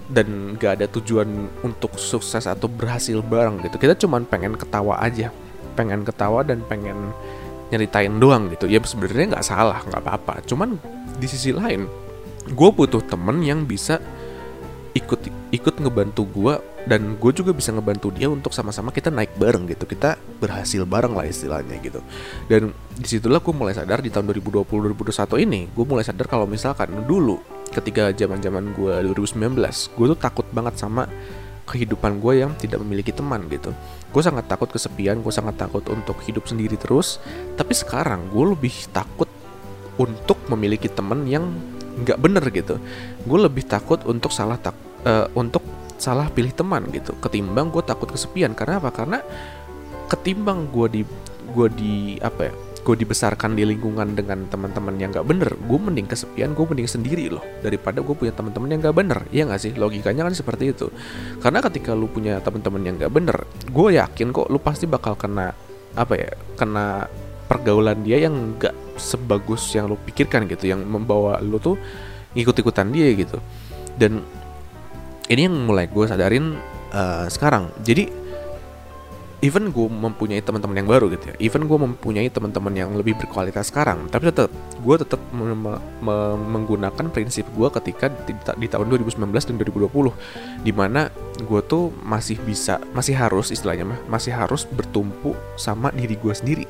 Dan 0.06 0.54
nggak 0.58 0.72
ada 0.82 0.86
tujuan 0.86 1.50
untuk 1.66 1.98
sukses 1.98 2.46
atau 2.46 2.70
berhasil 2.70 3.22
bareng 3.26 3.62
gitu. 3.66 3.78
Kita 3.82 3.98
cuman 3.98 4.26
pengen 4.26 4.54
ketawa 4.58 5.02
aja. 5.02 5.34
Pengen 5.74 6.06
ketawa 6.06 6.46
dan 6.46 6.62
pengen 6.66 7.14
nyeritain 7.74 8.14
doang 8.22 8.54
gitu. 8.54 8.70
Ya 8.70 8.82
sebenarnya 8.82 9.38
nggak 9.38 9.46
salah 9.46 9.82
nggak 9.86 10.02
apa-apa. 10.02 10.46
Cuman 10.46 10.78
di 11.18 11.28
sisi 11.30 11.54
lain 11.54 11.90
gue 12.46 12.70
butuh 12.70 13.02
temen 13.02 13.42
yang 13.42 13.66
bisa 13.66 13.98
ikut 14.96 15.22
ikut 15.52 15.76
ngebantu 15.84 16.24
gue 16.32 16.54
dan 16.88 17.20
gue 17.20 17.32
juga 17.36 17.52
bisa 17.52 17.76
ngebantu 17.76 18.16
dia 18.16 18.32
untuk 18.32 18.56
sama-sama 18.56 18.96
kita 18.96 19.12
naik 19.12 19.36
bareng 19.36 19.68
gitu. 19.68 19.84
Kita 19.84 20.16
berhasil 20.40 20.88
bareng 20.88 21.12
lah 21.12 21.28
istilahnya 21.28 21.76
gitu. 21.84 22.00
Dan 22.48 22.72
di 22.96 23.04
situlah 23.04 23.44
gue 23.44 23.52
mulai 23.52 23.76
sadar 23.76 24.00
di 24.00 24.08
tahun 24.08 24.32
2020 24.32 24.64
2021 24.96 25.44
ini 25.44 25.68
gue 25.68 25.86
mulai 25.86 26.08
sadar 26.08 26.32
kalau 26.32 26.48
misalkan 26.48 27.04
dulu 27.04 27.44
ketika 27.76 28.16
zaman 28.16 28.40
zaman 28.40 28.72
gue 28.72 28.94
2019 29.12 29.60
gue 30.00 30.06
tuh 30.16 30.20
takut 30.20 30.48
banget 30.56 30.80
sama 30.80 31.12
kehidupan 31.68 32.24
gue 32.24 32.46
yang 32.46 32.56
tidak 32.56 32.80
memiliki 32.80 33.12
teman 33.12 33.52
gitu. 33.52 33.76
Gue 34.16 34.24
sangat 34.24 34.48
takut 34.48 34.72
kesepian 34.72 35.20
gue 35.20 35.34
sangat 35.34 35.60
takut 35.60 35.84
untuk 35.92 36.16
hidup 36.24 36.48
sendiri 36.48 36.80
terus. 36.80 37.20
Tapi 37.60 37.76
sekarang 37.76 38.32
gue 38.32 38.46
lebih 38.56 38.72
takut 38.96 39.28
untuk 40.00 40.40
memiliki 40.48 40.88
teman 40.88 41.28
yang 41.28 41.52
nggak 42.00 42.20
bener 42.22 42.44
gitu. 42.54 42.78
Gue 43.26 43.40
lebih 43.44 43.66
takut 43.66 44.04
untuk 44.06 44.30
salah 44.30 44.62
tak 44.62 44.85
uh, 45.06 45.30
untuk 45.38 45.64
salah 45.96 46.28
pilih 46.28 46.52
teman 46.52 46.86
gitu. 46.92 47.16
Ketimbang 47.22 47.72
gue 47.72 47.84
takut 47.86 48.10
kesepian. 48.12 48.52
Karena 48.52 48.84
apa? 48.84 48.92
Karena 48.92 49.20
ketimbang 50.12 50.70
gue 50.70 50.88
di 50.92 51.02
gue 51.56 51.68
di 51.72 52.20
apa 52.20 52.52
ya 52.52 52.54
gue 52.86 52.94
dibesarkan 53.02 53.58
di 53.58 53.66
lingkungan 53.66 54.14
dengan 54.14 54.46
teman-teman 54.46 54.94
yang 55.02 55.10
gak 55.10 55.26
bener 55.26 55.58
gue 55.58 55.80
mending 55.82 56.06
kesepian 56.06 56.54
gue 56.54 56.66
mending 56.70 56.86
sendiri 56.86 57.34
loh. 57.34 57.42
Daripada 57.66 58.06
gue 58.06 58.14
punya 58.14 58.30
teman-teman 58.30 58.70
yang 58.70 58.82
gak 58.86 58.94
bener. 58.94 59.20
Iya 59.34 59.50
gak 59.50 59.62
sih? 59.66 59.74
Logikanya 59.74 60.22
kan 60.30 60.38
seperti 60.38 60.70
itu. 60.70 60.94
Karena 61.42 61.66
ketika 61.66 61.98
lu 61.98 62.06
punya 62.06 62.38
teman-teman 62.46 62.82
yang 62.86 62.96
gak 63.02 63.10
bener 63.10 63.38
gue 63.66 63.90
yakin 63.98 64.30
kok 64.30 64.54
lu 64.54 64.62
pasti 64.62 64.86
bakal 64.86 65.18
kena 65.18 65.50
apa 65.98 66.14
ya 66.14 66.30
kena 66.54 67.10
pergaulan 67.50 68.06
dia 68.06 68.22
yang 68.22 68.54
gak 68.62 68.78
sebagus 69.02 69.66
yang 69.74 69.90
lu 69.90 69.98
pikirkan 69.98 70.46
gitu. 70.46 70.70
Yang 70.70 70.86
membawa 70.86 71.42
lu 71.42 71.58
tuh 71.58 71.82
ikut-ikutan 72.38 72.94
dia 72.94 73.10
gitu. 73.18 73.42
Dan 73.98 74.22
ini 75.30 75.50
yang 75.50 75.56
mulai 75.66 75.90
gue 75.90 76.06
sadarin 76.06 76.58
uh, 76.94 77.26
sekarang. 77.30 77.74
Jadi 77.82 78.26
even 79.46 79.70
gue 79.70 79.86
mempunyai 79.86 80.42
teman-teman 80.42 80.82
yang 80.82 80.90
baru 80.90 81.06
gitu 81.14 81.34
ya. 81.34 81.36
Even 81.38 81.70
gue 81.70 81.78
mempunyai 81.78 82.30
teman-teman 82.34 82.74
yang 82.74 82.90
lebih 82.98 83.14
berkualitas 83.18 83.70
sekarang. 83.70 84.10
Tapi 84.10 84.34
tetap 84.34 84.50
gue 84.82 84.96
tetap 84.98 85.22
menggunakan 86.50 87.06
prinsip 87.14 87.46
gue 87.54 87.68
ketika 87.82 88.10
di, 88.26 88.34
di 88.34 88.68
tahun 88.70 88.90
2019 88.90 89.22
dan 89.22 89.56
2020 89.62 90.66
di 90.66 90.72
mana 90.74 91.14
gue 91.42 91.62
tuh 91.66 91.94
masih 92.02 92.42
bisa 92.42 92.82
masih 92.94 93.14
harus 93.14 93.54
istilahnya 93.54 93.86
mah 93.86 94.00
masih 94.10 94.34
harus 94.34 94.66
bertumpu 94.66 95.38
sama 95.58 95.94
diri 95.94 96.18
gue 96.18 96.34
sendiri. 96.34 96.66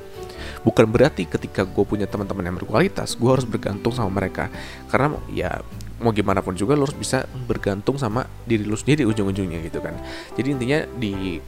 Bukan 0.68 0.90
berarti 0.90 1.30
ketika 1.30 1.64
gue 1.64 1.86
punya 1.88 2.10
teman-teman 2.10 2.44
yang 2.50 2.58
berkualitas 2.60 3.16
gue 3.16 3.30
harus 3.30 3.48
bergantung 3.48 3.96
sama 3.96 4.12
mereka. 4.20 4.52
Karena 4.92 5.16
ya 5.32 5.64
mau 6.00 6.12
gimana 6.12 6.44
pun 6.44 6.56
juga 6.56 6.76
lo 6.76 6.84
harus 6.84 6.98
bisa 6.98 7.24
bergantung 7.48 7.96
sama 7.96 8.28
diri 8.44 8.68
lo 8.68 8.76
sendiri 8.76 9.08
ujung-ujungnya 9.08 9.64
gitu 9.64 9.80
kan. 9.80 9.96
Jadi 10.36 10.48
intinya 10.52 10.80
di 11.00 11.40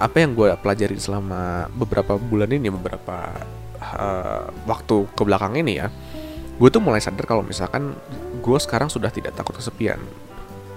apa 0.00 0.16
yang 0.24 0.32
gue 0.32 0.48
pelajari 0.56 0.96
selama 0.96 1.68
beberapa 1.76 2.16
bulan 2.16 2.48
ini 2.48 2.72
beberapa 2.72 3.36
uh, 3.80 4.48
waktu 4.64 4.96
ke 5.12 5.22
belakang 5.28 5.60
ini 5.60 5.76
ya 5.76 5.92
gue 6.60 6.68
tuh 6.68 6.80
mulai 6.80 7.00
sadar 7.00 7.24
kalau 7.24 7.40
misalkan 7.40 7.96
gue 8.44 8.58
sekarang 8.60 8.92
sudah 8.92 9.08
tidak 9.08 9.32
takut 9.32 9.56
kesepian. 9.56 9.96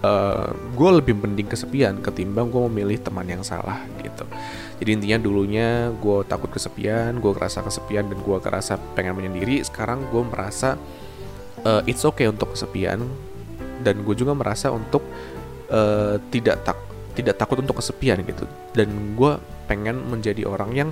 Uh, 0.03 0.08
eh, 0.08 0.50
gue 0.75 0.89
lebih 1.00 1.15
mending 1.15 1.48
kesepian 1.48 2.00
ketimbang 2.03 2.51
gue 2.51 2.60
memilih 2.72 3.00
teman 3.03 3.27
yang 3.27 3.44
salah 3.44 3.84
gitu. 4.00 4.24
Jadi 4.80 4.89
intinya 5.00 5.18
dulunya 5.20 5.92
gue 5.96 6.24
takut 6.27 6.51
kesepian 6.51 7.20
gue 7.20 7.32
kerasa 7.36 7.63
kesepian 7.63 8.08
dan 8.08 8.20
gue 8.20 8.38
kerasa 8.39 8.80
pengen 8.96 9.15
menyendiri 9.15 9.63
sekarang 9.63 10.08
gue 10.08 10.24
merasa 10.24 10.80
uh, 11.65 11.82
it's 11.89 12.03
okay 12.03 12.29
untuk 12.29 12.55
kesepian. 12.55 13.03
Dan 13.84 14.08
gue 14.08 14.15
juga 14.15 14.32
merasa 14.32 14.72
untuk 14.72 15.03
uh, 15.67 16.15
tidak 16.32 16.63
tak 16.63 16.77
tidak 17.13 17.36
takut 17.36 17.60
untuk 17.60 17.84
kesepian 17.84 18.24
gitu. 18.24 18.48
Dan 18.72 19.17
gue 19.17 19.38
pengen 19.67 20.00
menjadi 20.08 20.48
orang 20.48 20.72
yang 20.75 20.89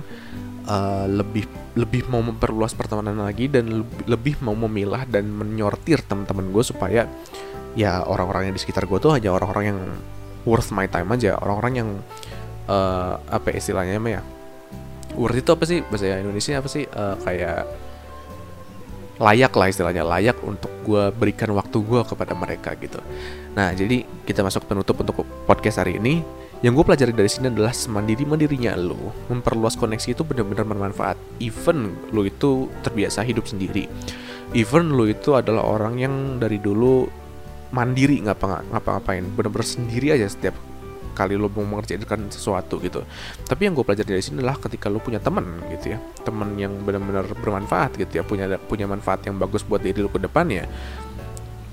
uh, 0.68 1.06
lebih 1.08 1.48
lebih 1.76 2.08
mau 2.08 2.20
memperluas 2.20 2.76
pertemanan 2.76 3.16
lagi 3.20 3.48
dan 3.48 3.84
lebih, 3.84 4.04
lebih 4.08 4.34
mau 4.44 4.56
memilah 4.56 5.08
dan 5.08 5.28
menyortir 5.28 6.04
teman-teman 6.04 6.52
gue 6.52 6.64
supaya 6.64 7.08
ya 7.72 8.04
orang-orang 8.04 8.52
yang 8.52 8.54
di 8.56 8.60
sekitar 8.60 8.84
gue 8.84 8.98
tuh 9.00 9.16
hanya 9.16 9.32
orang-orang 9.32 9.64
yang 9.72 9.80
worth 10.44 10.70
my 10.74 10.86
time 10.86 11.08
aja. 11.12 11.40
Orang-orang 11.40 11.72
yang 11.80 11.88
uh, 12.68 13.16
apa 13.30 13.56
istilahnya 13.56 13.98
ya 14.04 14.22
worth 15.16 15.38
itu 15.38 15.50
apa 15.52 15.64
sih? 15.64 15.80
Bahasa 15.86 16.20
Indonesia 16.20 16.60
apa 16.60 16.68
sih? 16.68 16.84
Uh, 16.88 17.16
kayak 17.24 17.68
layak 19.22 19.54
lah 19.54 19.70
istilahnya 19.70 20.02
layak 20.02 20.34
untuk 20.42 20.68
gue 20.82 21.14
berikan 21.14 21.54
waktu 21.54 21.78
gue 21.78 22.02
kepada 22.02 22.34
mereka 22.34 22.74
gitu. 22.74 22.98
Nah 23.54 23.70
jadi 23.70 24.02
kita 24.26 24.42
masuk 24.42 24.66
penutup 24.66 24.98
untuk 24.98 25.22
podcast 25.46 25.78
hari 25.78 26.02
ini. 26.02 26.26
Yang 26.62 26.78
gue 26.78 26.84
pelajari 26.86 27.12
dari 27.14 27.30
sini 27.30 27.50
adalah 27.50 27.74
semandiri 27.74 28.22
mandirinya 28.22 28.78
lo 28.78 29.10
memperluas 29.26 29.74
koneksi 29.74 30.14
itu 30.14 30.22
benar-benar 30.22 30.62
bermanfaat. 30.62 31.18
Even 31.42 31.94
lo 32.14 32.22
itu 32.22 32.70
terbiasa 32.86 33.26
hidup 33.26 33.46
sendiri. 33.50 33.90
Even 34.54 34.94
lo 34.94 35.06
itu 35.10 35.34
adalah 35.34 35.66
orang 35.66 35.98
yang 35.98 36.14
dari 36.38 36.62
dulu 36.62 37.06
mandiri 37.74 38.22
ngapa-ngapain 38.22 39.26
benar-benar 39.34 39.66
sendiri 39.66 40.14
aja 40.14 40.30
setiap 40.30 40.54
kali 41.12 41.36
lo 41.38 41.52
mau 41.52 41.64
mengerjakan 41.64 42.32
sesuatu 42.32 42.80
gitu. 42.80 43.04
Tapi 43.44 43.68
yang 43.68 43.76
gue 43.76 43.84
pelajari 43.84 44.18
dari 44.18 44.24
sini 44.24 44.40
adalah 44.42 44.58
ketika 44.58 44.90
lo 44.90 44.98
punya 44.98 45.20
teman 45.20 45.44
gitu 45.70 45.94
ya 45.94 45.98
teman 46.26 46.54
yang 46.58 46.72
benar-benar 46.82 47.28
bermanfaat 47.38 47.98
gitu 47.98 48.18
ya 48.18 48.22
punya 48.24 48.46
punya 48.58 48.86
manfaat 48.90 49.26
yang 49.26 49.36
bagus 49.36 49.62
buat 49.66 49.82
diri 49.82 50.02
lo 50.02 50.10
ke 50.10 50.22
depannya 50.22 50.66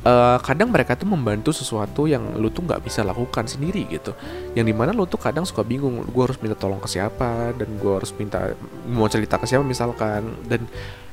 uh, 0.03 0.37
kadang 0.39 0.69
mereka 0.71 0.95
tuh 0.95 1.09
membantu 1.09 1.51
sesuatu 1.51 2.07
yang 2.07 2.37
lo 2.39 2.47
tuh 2.53 2.63
nggak 2.67 2.83
bisa 2.83 3.03
lakukan 3.03 3.47
sendiri 3.49 3.87
gitu. 3.89 4.15
Yang 4.55 4.65
di 4.71 4.75
mana 4.75 4.91
lo 4.95 5.07
tuh 5.09 5.19
kadang 5.19 5.43
suka 5.43 5.65
bingung 5.65 6.05
gue 6.05 6.23
harus 6.23 6.39
minta 6.39 6.55
tolong 6.55 6.79
ke 6.79 6.87
siapa 6.87 7.55
dan 7.55 7.69
gue 7.79 7.93
harus 7.93 8.11
minta 8.15 8.53
mau 8.87 9.07
cerita 9.11 9.35
ke 9.39 9.45
siapa 9.47 9.63
misalkan. 9.65 10.35
Dan 10.47 10.67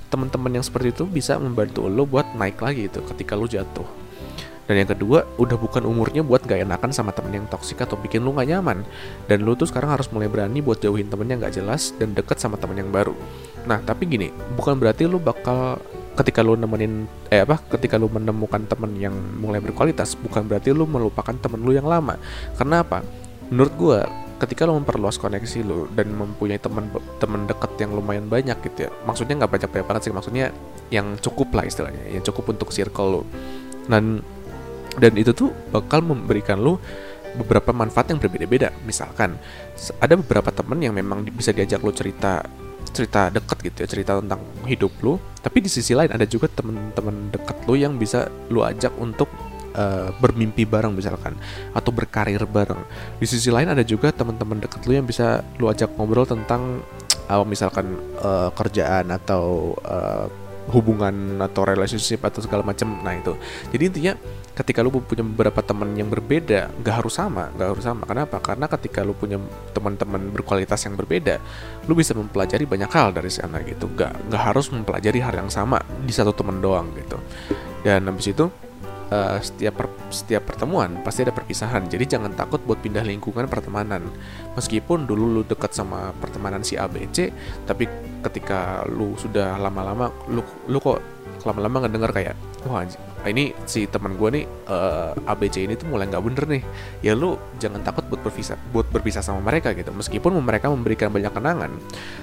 teman-teman 0.07 0.61
yang 0.61 0.65
seperti 0.65 0.95
itu 0.95 1.05
bisa 1.07 1.35
membantu 1.37 1.91
lo 1.91 2.07
buat 2.07 2.35
naik 2.39 2.63
lagi 2.63 2.87
itu 2.87 3.03
ketika 3.03 3.35
lo 3.35 3.51
jatuh 3.51 4.07
dan 4.67 4.83
yang 4.83 4.91
kedua, 4.91 5.23
udah 5.39 5.55
bukan 5.55 5.87
umurnya 5.87 6.27
buat 6.27 6.43
gak 6.43 6.67
enakan 6.67 6.91
sama 6.91 7.15
temen 7.15 7.39
yang 7.39 7.47
toksik 7.47 7.79
atau 7.87 7.95
bikin 7.95 8.27
lu 8.27 8.35
gak 8.35 8.51
nyaman. 8.51 8.83
Dan 9.31 9.47
lu 9.47 9.55
tuh 9.55 9.71
sekarang 9.71 9.95
harus 9.95 10.11
mulai 10.11 10.27
berani 10.27 10.59
buat 10.59 10.83
jauhin 10.83 11.07
temen 11.07 11.31
yang 11.31 11.39
gak 11.39 11.55
jelas 11.55 11.95
dan 11.95 12.19
deket 12.19 12.43
sama 12.43 12.59
temen 12.59 12.75
yang 12.83 12.91
baru. 12.91 13.15
Nah, 13.71 13.79
tapi 13.87 14.11
gini, 14.11 14.35
bukan 14.59 14.75
berarti 14.75 15.07
lu 15.07 15.23
bakal 15.23 15.79
ketika 16.19 16.41
lu 16.41 16.57
nemenin 16.57 17.05
eh 17.29 17.45
apa 17.45 17.61
ketika 17.77 18.01
lu 18.01 18.09
menemukan 18.09 18.65
temen 18.65 18.97
yang 18.97 19.13
mulai 19.37 19.61
berkualitas 19.61 20.17
bukan 20.17 20.49
berarti 20.49 20.73
lu 20.73 20.89
melupakan 20.89 21.37
temen 21.37 21.61
lu 21.61 21.77
yang 21.77 21.85
lama 21.85 22.17
karena 22.57 22.81
apa 22.81 23.05
menurut 23.53 23.75
gue 23.77 24.01
ketika 24.41 24.65
lu 24.65 24.81
memperluas 24.81 25.21
koneksi 25.21 25.61
lu 25.61 25.85
dan 25.93 26.09
mempunyai 26.17 26.57
teman 26.57 26.89
teman 27.21 27.45
dekat 27.45 27.69
yang 27.77 27.93
lumayan 27.93 28.33
banyak 28.33 28.57
gitu 28.65 28.89
ya 28.89 28.91
maksudnya 29.05 29.45
nggak 29.45 29.61
banyak 29.61 29.71
banget 29.85 30.03
sih 30.09 30.13
maksudnya 30.17 30.57
yang 30.89 31.21
cukup 31.21 31.53
lah 31.53 31.69
istilahnya 31.69 32.01
yang 32.09 32.25
cukup 32.25 32.57
untuk 32.57 32.73
circle 32.73 33.21
lu 33.21 33.23
dan 33.93 34.25
dan 34.97 35.13
itu 35.17 35.33
tuh 35.37 35.53
bakal 35.73 36.01
memberikan 36.01 36.57
lu 36.61 36.81
beberapa 37.37 37.71
manfaat 37.71 38.11
yang 38.11 38.19
berbeda-beda. 38.19 38.73
Misalkan 38.89 39.37
ada 40.01 40.15
beberapa 40.17 40.49
temen 40.51 40.81
yang 40.81 40.97
memang 40.97 41.23
bisa 41.29 41.53
diajak 41.53 41.85
lu 41.85 41.93
cerita 41.93 42.41
cerita 42.97 43.29
deket 43.29 43.59
gitu 43.61 43.79
ya 43.85 43.89
cerita 43.89 44.13
tentang 44.19 44.41
hidup 44.65 44.93
lu. 45.05 45.21
Tapi 45.45 45.61
di 45.61 45.69
sisi 45.69 45.93
lain 45.93 46.09
ada 46.09 46.25
juga 46.25 46.49
temen-temen 46.49 47.29
deket 47.29 47.57
lu 47.69 47.77
yang 47.77 48.01
bisa 48.01 48.33
lu 48.49 48.65
ajak 48.65 48.97
untuk 48.97 49.29
uh, 49.77 50.09
bermimpi 50.17 50.65
bareng 50.65 50.97
misalkan 50.97 51.37
atau 51.77 51.93
berkarir 51.93 52.41
bareng. 52.49 52.81
Di 53.21 53.29
sisi 53.29 53.53
lain 53.53 53.69
ada 53.69 53.85
juga 53.85 54.11
teman-teman 54.17 54.65
deket 54.65 54.81
lu 54.89 54.97
yang 54.97 55.05
bisa 55.05 55.45
lu 55.61 55.69
ajak 55.69 55.93
ngobrol 56.01 56.25
tentang 56.25 56.81
uh, 57.29 57.45
misalkan 57.45 58.01
uh, 58.25 58.49
kerjaan 58.57 59.13
atau 59.13 59.77
uh, 59.85 60.27
hubungan 60.71 61.39
atau 61.39 61.63
relationship 61.63 62.23
atau 62.27 62.43
segala 62.43 62.67
macam. 62.67 62.99
Nah 63.03 63.15
itu. 63.15 63.39
Jadi 63.71 63.83
intinya 63.87 64.13
ketika 64.57 64.81
lu 64.81 64.89
punya 64.89 65.21
beberapa 65.21 65.61
teman 65.61 65.93
yang 65.93 66.09
berbeda 66.09 66.73
nggak 66.81 66.95
harus 67.05 67.15
sama 67.21 67.53
nggak 67.55 67.69
harus 67.77 67.85
sama. 67.85 68.03
Kenapa? 68.09 68.41
Karena 68.43 68.67
ketika 68.67 69.05
lu 69.07 69.15
punya 69.15 69.39
teman-teman 69.77 70.33
berkualitas 70.33 70.81
yang 70.89 70.97
berbeda 70.97 71.39
lu 71.87 71.95
bisa 71.95 72.17
mempelajari 72.17 72.67
banyak 72.67 72.91
hal 72.91 73.15
dari 73.15 73.31
sana 73.31 73.63
gitu. 73.63 73.87
Nggak 73.87 74.33
nggak 74.33 74.43
harus 74.43 74.67
mempelajari 74.73 75.19
hal 75.23 75.35
yang 75.39 75.51
sama 75.53 75.79
di 76.03 76.11
satu 76.11 76.35
teman 76.35 76.59
doang 76.59 76.91
gitu. 76.99 77.19
Dan 77.87 78.11
habis 78.11 78.27
itu 78.27 78.51
uh, 79.11 79.39
setiap 79.43 79.75
per, 79.79 79.87
setiap 80.11 80.43
pertemuan 80.49 81.03
pasti 81.03 81.27
ada 81.27 81.35
perpisahan. 81.35 81.87
Jadi 81.87 82.05
jangan 82.17 82.33
takut 82.35 82.63
buat 82.63 82.81
pindah 82.81 83.05
lingkungan 83.07 83.47
pertemanan. 83.47 84.07
Meskipun 84.55 85.05
dulu 85.07 85.41
lu 85.41 85.43
dekat 85.47 85.75
sama 85.75 86.11
pertemanan 86.17 86.63
si 86.63 86.79
ABC, 86.79 87.31
tapi 87.67 87.87
ketika 88.27 88.83
lu 88.91 89.15
sudah 89.15 89.55
lama-lama 89.61 90.11
lu 90.27 90.43
lu 90.67 90.83
kok 90.83 90.99
lama-lama 91.47 91.87
ngedenger 91.87 92.11
kayak 92.11 92.35
wah 92.67 92.83
ini 93.27 93.55
si 93.67 93.87
teman 93.87 94.19
gue 94.19 94.29
nih 94.35 94.45
uh, 94.67 95.15
eh, 95.15 95.31
ABC 95.31 95.63
ini 95.63 95.79
tuh 95.79 95.91
mulai 95.91 96.11
nggak 96.11 96.25
bener 96.27 96.45
nih 96.59 96.63
ya 97.07 97.15
lu 97.15 97.39
jangan 97.63 97.83
takut 97.87 98.07
buat 98.11 98.23
berpisah 98.27 98.59
buat 98.75 98.87
berpisah 98.91 99.23
sama 99.23 99.43
mereka 99.43 99.71
gitu 99.75 99.95
meskipun 99.95 100.35
mereka 100.43 100.71
memberikan 100.71 101.11
banyak 101.15 101.31
kenangan 101.31 101.71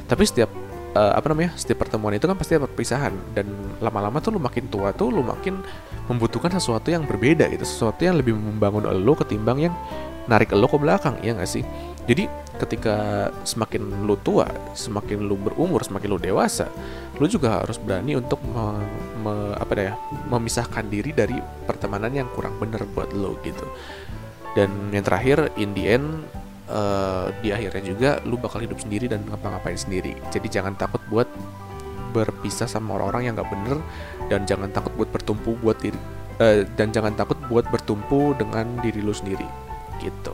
tapi 0.08 0.24
setiap 0.28 0.52
uh, 0.96 1.14
apa 1.18 1.34
namanya 1.34 1.54
setiap 1.58 1.86
pertemuan 1.86 2.16
itu 2.16 2.26
kan 2.26 2.38
pasti 2.38 2.58
ada 2.58 2.66
perpisahan. 2.66 3.14
Dan 3.34 3.50
lama-lama 3.84 4.22
tuh 4.24 4.34
lu 4.34 4.42
makin 4.42 4.66
tua 4.70 4.94
tuh 4.96 5.10
lu 5.10 5.22
makin 5.26 5.60
membutuhkan 6.08 6.54
sesuatu 6.54 6.90
yang 6.90 7.04
berbeda 7.06 7.50
gitu. 7.52 7.66
Sesuatu 7.66 8.02
yang 8.06 8.18
lebih 8.18 8.38
membangun 8.38 8.88
lo 8.88 9.14
ketimbang 9.18 9.70
yang 9.70 9.74
narik 10.30 10.56
lo 10.56 10.72
ke 10.72 10.78
belakang 10.80 11.20
ya 11.20 11.36
nggak 11.36 11.50
sih? 11.50 11.64
Jadi 12.04 12.28
ketika 12.60 13.28
semakin 13.48 14.06
lu 14.06 14.20
tua 14.22 14.46
semakin 14.78 15.26
lu 15.26 15.34
berumur 15.40 15.82
semakin 15.82 16.08
lu 16.14 16.20
dewasa 16.22 16.70
lu 17.18 17.26
juga 17.26 17.66
harus 17.66 17.82
berani 17.82 18.14
untuk 18.14 18.38
me, 18.46 18.78
me, 19.26 19.34
apa 19.58 19.74
ya 19.74 19.94
memisahkan 20.30 20.86
diri 20.86 21.16
dari 21.16 21.40
pertemanan 21.66 22.14
yang 22.14 22.30
kurang 22.36 22.56
bener 22.62 22.86
buat 22.94 23.10
lo 23.16 23.40
gitu. 23.42 23.66
Dan 24.54 24.94
yang 24.94 25.02
terakhir 25.02 25.50
in 25.58 25.74
the 25.74 25.98
end 25.98 26.30
uh, 26.70 27.32
di 27.44 27.52
akhirnya 27.52 27.84
juga 27.84 28.10
lu 28.24 28.40
bakal 28.40 28.64
hidup 28.64 28.80
sendiri 28.80 29.10
dan 29.12 29.24
ngapa-ngapain 29.28 29.78
sendiri. 29.80 30.16
Jadi 30.32 30.48
jangan 30.48 30.78
takut 30.78 31.02
buat 31.10 31.28
berpisah 32.14 32.70
sama 32.70 32.96
orang-orang 32.96 33.32
yang 33.32 33.34
nggak 33.36 33.50
bener 33.50 33.78
dan 34.30 34.46
jangan 34.46 34.70
takut 34.70 34.94
buat 34.94 35.10
bertumpu 35.10 35.58
buat 35.60 35.78
diri 35.82 35.98
uh, 36.40 36.62
dan 36.78 36.94
jangan 36.94 37.18
takut 37.18 37.36
buat 37.50 37.66
bertumpu 37.74 38.38
dengan 38.38 38.78
diri 38.80 39.02
lu 39.02 39.12
sendiri. 39.12 39.46
Gitu. 39.98 40.34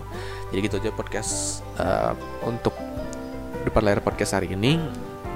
Jadi 0.49 0.59
gitu 0.65 0.75
aja 0.81 0.91
podcast 0.91 1.61
uh, 1.77 2.17
untuk 2.43 2.73
depan 3.63 3.85
layar 3.85 4.01
podcast 4.01 4.33
hari 4.35 4.51
ini 4.51 4.81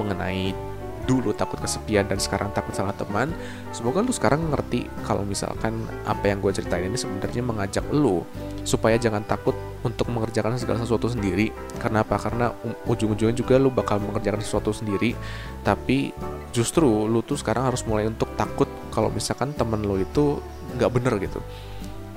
mengenai 0.02 0.73
dulu 1.04 1.36
takut 1.36 1.60
kesepian 1.60 2.08
dan 2.08 2.18
sekarang 2.18 2.50
takut 2.56 2.72
salah 2.72 2.96
teman 2.96 3.32
semoga 3.76 4.00
lu 4.00 4.16
sekarang 4.16 4.48
ngerti 4.52 4.88
kalau 5.04 5.28
misalkan 5.28 5.84
apa 6.08 6.32
yang 6.32 6.40
gue 6.40 6.52
ceritain 6.56 6.88
ini 6.88 6.96
sebenarnya 6.96 7.44
mengajak 7.44 7.86
lu 7.92 8.24
supaya 8.64 8.96
jangan 8.96 9.24
takut 9.28 9.56
untuk 9.84 10.08
mengerjakan 10.10 10.56
segala 10.56 10.80
sesuatu 10.80 11.12
sendiri. 11.12 11.52
Karena 11.78 12.02
apa? 12.02 12.16
Karena 12.16 12.50
ujung-ujungnya 12.88 13.36
juga 13.36 13.60
lu 13.60 13.70
bakal 13.70 14.00
mengerjakan 14.00 14.40
sesuatu 14.40 14.72
sendiri 14.72 15.14
tapi 15.62 16.16
justru 16.56 16.88
lu 16.88 17.20
tuh 17.22 17.36
sekarang 17.36 17.68
harus 17.68 17.84
mulai 17.84 18.08
untuk 18.08 18.32
takut 18.40 18.68
kalau 18.90 19.12
misalkan 19.12 19.52
temen 19.54 19.84
lu 19.84 20.00
itu 20.00 20.40
nggak 20.80 20.92
bener 20.92 21.14
gitu. 21.20 21.40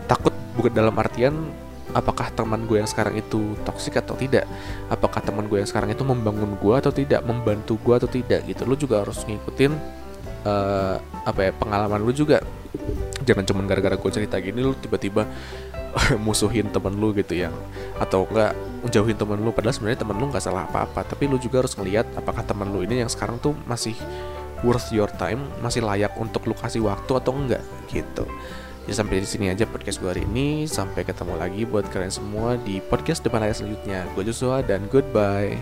Takut 0.06 0.32
bukan 0.54 0.72
dalam 0.72 0.94
artian 0.96 1.34
apakah 1.94 2.32
teman 2.34 2.66
gue 2.66 2.82
yang 2.82 2.88
sekarang 2.88 3.14
itu 3.18 3.54
toksik 3.62 4.00
atau 4.00 4.18
tidak? 4.18 4.48
Apakah 4.90 5.22
teman 5.22 5.46
gue 5.46 5.62
yang 5.62 5.68
sekarang 5.68 5.92
itu 5.92 6.02
membangun 6.02 6.58
gue 6.58 6.74
atau 6.74 6.90
tidak? 6.90 7.22
Membantu 7.22 7.78
gue 7.78 7.94
atau 7.94 8.10
tidak 8.10 8.42
gitu. 8.48 8.66
Lu 8.66 8.74
juga 8.74 9.06
harus 9.06 9.22
ngikutin 9.22 9.72
uh, 10.46 10.96
apa 11.22 11.40
ya 11.46 11.52
pengalaman 11.54 12.02
lu 12.02 12.10
juga. 12.10 12.42
Jangan 13.26 13.44
cuma 13.46 13.60
gara-gara 13.66 13.94
gue 13.98 14.10
cerita 14.10 14.38
gini 14.38 14.62
lu 14.62 14.74
tiba-tiba 14.78 15.26
musuhin 16.26 16.68
temen 16.70 16.94
lu 16.94 17.10
gitu 17.16 17.34
yang 17.34 17.54
atau 17.96 18.28
enggak 18.28 18.52
menjauhin 18.84 19.16
temen 19.16 19.38
lu 19.40 19.50
padahal 19.50 19.74
sebenarnya 19.74 20.00
temen 20.04 20.16
lu 20.18 20.26
nggak 20.30 20.44
salah 20.44 20.66
apa-apa. 20.66 21.06
Tapi 21.06 21.30
lu 21.30 21.38
juga 21.38 21.62
harus 21.62 21.74
ngelihat 21.74 22.06
apakah 22.18 22.42
temen 22.42 22.70
lu 22.70 22.82
ini 22.82 23.02
yang 23.02 23.10
sekarang 23.10 23.38
tuh 23.38 23.54
masih 23.66 23.94
worth 24.64 24.88
your 24.94 25.10
time 25.20 25.44
masih 25.60 25.84
layak 25.84 26.14
untuk 26.16 26.48
lu 26.48 26.56
kasih 26.56 26.86
waktu 26.86 27.12
atau 27.12 27.32
enggak 27.36 27.60
gitu 27.92 28.24
Ya 28.86 28.94
sampai 28.94 29.18
di 29.18 29.26
sini 29.26 29.50
aja 29.50 29.66
podcast 29.66 29.98
gue 29.98 30.06
hari 30.06 30.22
ini. 30.22 30.70
Sampai 30.70 31.02
ketemu 31.02 31.34
lagi 31.34 31.66
buat 31.66 31.90
kalian 31.90 32.14
semua 32.14 32.54
di 32.54 32.78
podcast 32.78 33.18
depan 33.26 33.42
layar 33.42 33.58
selanjutnya. 33.58 34.06
Gue 34.14 34.22
Joshua 34.22 34.62
dan 34.62 34.86
goodbye. 34.86 35.58